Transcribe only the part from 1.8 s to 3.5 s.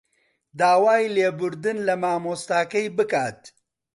لە مامۆستاکەی بکات